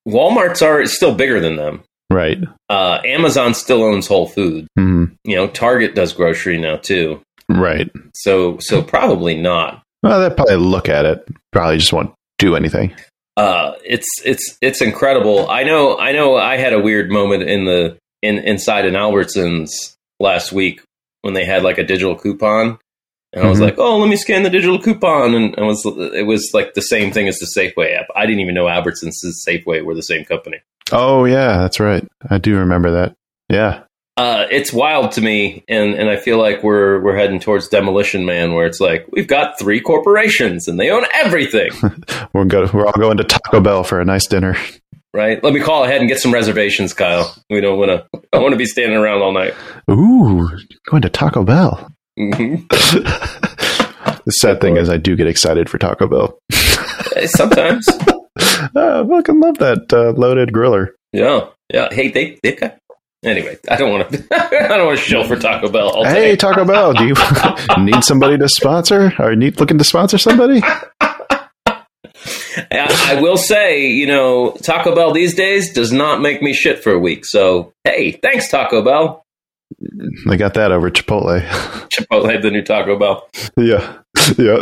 Walmart's 0.07 0.63
are 0.63 0.85
still 0.87 1.15
bigger 1.15 1.41
than 1.41 1.57
them. 1.57 1.83
Right. 2.11 2.39
Uh, 2.69 3.01
Amazon 3.05 3.55
still 3.55 3.83
owns 3.83 4.07
Whole 4.07 4.29
Foods. 4.29 4.69
hmm 4.77 5.07
You 5.25 5.37
know, 5.37 5.49
Target 5.49 5.95
does 5.95 6.13
grocery 6.13 6.59
now 6.59 6.77
too. 6.77 7.21
Right. 7.49 7.91
So 8.15 8.59
so 8.61 8.83
probably 8.83 9.41
not. 9.41 9.83
Well, 10.03 10.21
they'll 10.21 10.31
probably 10.31 10.57
look 10.57 10.89
at 10.89 11.05
it. 11.07 11.27
Probably 11.53 11.79
just 11.79 11.93
won't 11.93 12.13
do 12.39 12.55
anything. 12.57 12.95
uh, 13.37 13.73
it's 13.85 14.07
it's 14.25 14.57
it's 14.61 14.81
incredible. 14.83 15.49
I 15.49 15.65
know 15.65 15.99
I 15.99 16.13
know 16.13 16.37
I 16.37 16.57
had 16.59 16.73
a 16.73 16.81
weird 16.81 17.11
moment 17.11 17.43
in 17.45 17.65
the 17.65 17.97
in 18.23 18.39
inside 18.39 18.85
an 18.85 18.95
Albertsons 18.95 19.71
last 20.21 20.53
week 20.53 20.83
when 21.23 21.35
they 21.35 21.45
had 21.45 21.63
like 21.63 21.79
a 21.79 21.85
digital 21.85 22.17
coupon. 22.17 22.79
And 23.35 23.45
I 23.45 23.49
was 23.51 23.59
Mhm. 23.59 23.63
like, 23.63 23.75
"Oh, 23.79 23.99
let 23.99 24.09
me 24.09 24.17
scan 24.17 24.43
the 24.45 24.51
digital 24.51 24.79
coupon," 24.81 25.35
and 25.35 25.55
it 25.59 25.63
was 25.63 25.85
it 26.15 26.27
was 26.27 26.51
like 26.55 26.75
the 26.75 26.81
same 26.83 27.11
thing 27.11 27.29
as 27.29 27.39
the 27.39 27.47
Safeway 27.47 27.99
app. 27.99 28.07
I 28.15 28.27
didn't 28.27 28.41
even 28.41 28.55
know 28.55 28.67
Albertsons 28.67 29.23
and 29.25 29.35
Safeway 29.47 29.83
were 29.85 29.95
the 29.95 30.03
same 30.03 30.25
company. 30.25 30.59
Oh 30.93 31.25
yeah, 31.25 31.59
that's 31.59 31.81
right. 31.81 32.05
I 32.31 32.39
do 32.39 32.57
remember 32.57 32.91
that. 32.93 33.15
Yeah. 33.49 33.81
Uh, 34.17 34.45
it's 34.49 34.73
wild 34.73 35.11
to 35.11 35.21
me, 35.21 35.65
and, 35.69 35.95
and 35.95 36.09
I 36.09 36.15
feel 36.15 36.39
like 36.39 36.63
we're 36.63 37.01
we're 37.03 37.17
heading 37.17 37.41
towards 37.41 37.67
demolition 37.67 38.25
man, 38.25 38.55
where 38.55 38.65
it's 38.67 38.79
like 38.81 39.07
we've 39.11 39.27
got 39.27 39.59
three 39.59 39.81
corporations 39.81 40.69
and 40.69 40.79
they 40.79 40.91
own 40.91 41.05
everything, 41.15 41.71
We're 42.33 42.45
go- 42.45 42.71
we're 42.73 42.87
all 42.87 42.93
going 42.93 43.17
to 43.17 43.25
Taco 43.25 43.61
Bell 43.61 43.83
for 43.83 44.01
a 44.01 44.05
nice 44.05 44.27
dinner. 44.29 44.57
right? 45.13 45.43
Let 45.43 45.53
me 45.53 45.59
call 45.61 45.83
ahead 45.83 45.99
and 46.01 46.09
get 46.09 46.21
some 46.21 46.33
reservations, 46.33 46.93
Kyle. 46.93 47.35
We 47.51 47.61
don't 47.61 47.77
want 47.79 47.91
to. 47.91 48.21
I 48.33 48.39
want 48.39 48.53
to 48.53 48.57
be 48.57 48.67
standing 48.67 48.97
around 48.97 49.21
all 49.23 49.33
night. 49.33 49.55
Ooh, 49.91 50.49
going 50.89 51.03
to 51.03 51.09
Taco 51.09 51.43
Bell. 51.43 51.91
Mhm. 52.19 52.69
the 54.25 54.31
sad 54.31 54.61
thing 54.61 54.77
is, 54.77 54.89
I 54.89 54.97
do 54.97 55.17
get 55.17 55.27
excited 55.27 55.69
for 55.69 55.79
Taco 55.79 56.07
Bell. 56.07 56.39
Sometimes, 57.27 57.87
I 58.39 59.05
fucking 59.09 59.41
love 59.41 59.59
that 59.59 59.93
uh, 59.93 60.13
loaded 60.19 60.53
griller. 60.53 60.89
yeah, 61.13 61.47
yeah. 61.73 61.89
Hey, 61.93 62.11
they 62.11 62.39
they 62.43 62.53
got. 62.57 62.77
Anyway, 63.25 63.57
I 63.71 63.77
don't 63.77 63.91
want 63.91 64.11
to. 64.11 64.25
I 64.35 64.77
don't 64.77 64.87
want 64.87 64.99
to 64.99 65.05
shill 65.05 65.25
for 65.25 65.37
Taco 65.37 65.71
Bell. 65.71 65.89
All 65.89 66.05
Hey, 66.05 66.31
day. 66.33 66.37
Taco 66.37 66.65
Bell, 66.67 66.93
do 66.93 67.07
you 67.07 67.15
need 67.83 68.05
somebody 68.05 68.37
to 68.37 68.49
sponsor? 68.49 69.13
Or 69.19 69.35
need 69.35 69.59
looking 69.59 69.79
to 69.79 69.85
sponsor 69.85 70.19
somebody? 70.19 70.61
I, 72.57 73.15
I 73.17 73.21
will 73.21 73.37
say, 73.37 73.87
you 73.89 74.07
know, 74.07 74.53
Taco 74.63 74.95
Bell 74.95 75.13
these 75.13 75.35
days 75.35 75.73
does 75.73 75.91
not 75.93 76.21
make 76.21 76.43
me 76.43 76.53
shit 76.53 76.83
for 76.83 76.93
a 76.93 76.99
week. 76.99 77.25
So, 77.25 77.73
hey, 77.85 78.13
thanks 78.13 78.49
Taco 78.49 78.83
Bell. 78.83 79.24
They 80.27 80.37
got 80.37 80.55
that 80.55 80.73
over 80.73 80.91
Chipotle. 80.91 81.41
Chipotle, 81.89 82.41
the 82.43 82.51
new 82.51 82.63
Taco 82.63 82.99
Bell. 82.99 83.29
yeah, 83.57 83.99
yeah. 84.39 84.59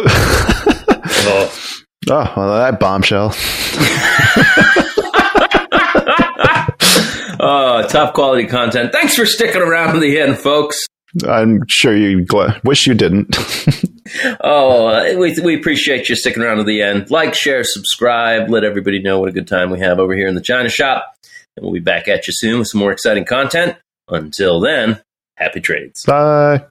Oh. 1.24 1.52
oh, 2.10 2.32
well, 2.36 2.58
that 2.58 2.80
bombshell. 2.80 3.34
Uh, 7.40 7.82
top 7.88 8.14
quality 8.14 8.46
content. 8.46 8.92
Thanks 8.92 9.14
for 9.14 9.26
sticking 9.26 9.62
around 9.62 9.94
to 9.94 10.00
the 10.00 10.18
end, 10.20 10.38
folks. 10.38 10.84
I'm 11.28 11.60
sure 11.68 11.94
you 11.96 12.24
gl- 12.24 12.62
wish 12.64 12.86
you 12.86 12.94
didn't. 12.94 13.36
Oh, 14.40 15.16
we, 15.18 15.34
we 15.42 15.56
appreciate 15.56 16.08
you 16.08 16.16
sticking 16.16 16.42
around 16.42 16.58
to 16.58 16.64
the 16.64 16.82
end. 16.82 17.10
Like, 17.10 17.34
share, 17.34 17.64
subscribe. 17.64 18.50
Let 18.50 18.64
everybody 18.64 19.00
know 19.00 19.20
what 19.20 19.28
a 19.28 19.32
good 19.32 19.46
time 19.48 19.70
we 19.70 19.80
have 19.80 19.98
over 19.98 20.14
here 20.14 20.26
in 20.26 20.34
the 20.34 20.40
China 20.40 20.68
shop. 20.68 21.14
And 21.56 21.64
we'll 21.64 21.72
be 21.72 21.80
back 21.80 22.08
at 22.08 22.26
you 22.26 22.32
soon 22.34 22.58
with 22.58 22.68
some 22.68 22.80
more 22.80 22.92
exciting 22.92 23.24
content. 23.24 23.76
Until 24.08 24.60
then, 24.60 25.00
happy 25.36 25.60
trades. 25.60 26.04
Bye. 26.04 26.66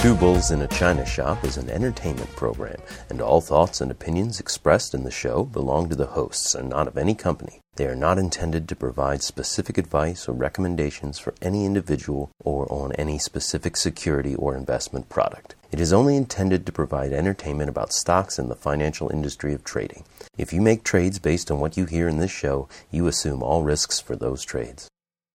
Two 0.00 0.14
Bulls 0.14 0.50
in 0.50 0.62
a 0.62 0.66
China 0.66 1.04
Shop 1.04 1.44
is 1.44 1.58
an 1.58 1.68
entertainment 1.68 2.34
program, 2.34 2.80
and 3.10 3.20
all 3.20 3.42
thoughts 3.42 3.82
and 3.82 3.90
opinions 3.90 4.40
expressed 4.40 4.94
in 4.94 5.04
the 5.04 5.10
show 5.10 5.44
belong 5.44 5.90
to 5.90 5.94
the 5.94 6.06
hosts 6.06 6.54
and 6.54 6.70
not 6.70 6.88
of 6.88 6.96
any 6.96 7.14
company. 7.14 7.60
They 7.80 7.86
are 7.86 7.96
not 7.96 8.18
intended 8.18 8.68
to 8.68 8.76
provide 8.76 9.22
specific 9.22 9.78
advice 9.78 10.28
or 10.28 10.34
recommendations 10.34 11.18
for 11.18 11.32
any 11.40 11.64
individual 11.64 12.30
or 12.44 12.70
on 12.70 12.92
any 12.96 13.18
specific 13.18 13.74
security 13.74 14.34
or 14.34 14.54
investment 14.54 15.08
product. 15.08 15.54
It 15.72 15.80
is 15.80 15.90
only 15.90 16.14
intended 16.14 16.66
to 16.66 16.72
provide 16.72 17.14
entertainment 17.14 17.70
about 17.70 17.94
stocks 17.94 18.38
and 18.38 18.50
the 18.50 18.54
financial 18.54 19.08
industry 19.08 19.54
of 19.54 19.64
trading. 19.64 20.04
If 20.36 20.52
you 20.52 20.60
make 20.60 20.84
trades 20.84 21.18
based 21.18 21.50
on 21.50 21.58
what 21.58 21.78
you 21.78 21.86
hear 21.86 22.06
in 22.06 22.18
this 22.18 22.30
show, 22.30 22.68
you 22.90 23.06
assume 23.06 23.42
all 23.42 23.62
risks 23.62 23.98
for 23.98 24.14
those 24.14 24.44
trades. 24.44 24.90